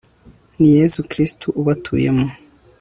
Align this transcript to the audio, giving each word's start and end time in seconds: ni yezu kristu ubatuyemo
ni 0.59 0.67
yezu 0.77 0.99
kristu 1.11 1.47
ubatuyemo 1.61 2.27